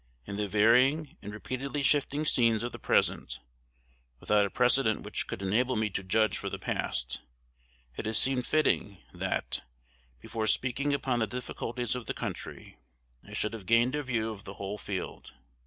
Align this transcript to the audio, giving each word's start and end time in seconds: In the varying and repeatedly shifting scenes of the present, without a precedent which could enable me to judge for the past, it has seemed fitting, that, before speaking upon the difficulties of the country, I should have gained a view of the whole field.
In 0.25 0.37
the 0.37 0.47
varying 0.47 1.15
and 1.21 1.31
repeatedly 1.31 1.83
shifting 1.83 2.25
scenes 2.25 2.63
of 2.63 2.71
the 2.71 2.79
present, 2.79 3.37
without 4.19 4.47
a 4.47 4.49
precedent 4.49 5.03
which 5.03 5.27
could 5.27 5.43
enable 5.43 5.75
me 5.75 5.91
to 5.91 6.01
judge 6.01 6.39
for 6.39 6.49
the 6.49 6.57
past, 6.57 7.21
it 7.97 8.07
has 8.07 8.17
seemed 8.17 8.47
fitting, 8.47 8.97
that, 9.13 9.61
before 10.19 10.47
speaking 10.47 10.91
upon 10.91 11.19
the 11.19 11.27
difficulties 11.27 11.93
of 11.93 12.07
the 12.07 12.15
country, 12.15 12.79
I 13.23 13.33
should 13.35 13.53
have 13.53 13.67
gained 13.67 13.93
a 13.93 14.01
view 14.01 14.31
of 14.31 14.43
the 14.43 14.55
whole 14.55 14.79
field. 14.79 15.33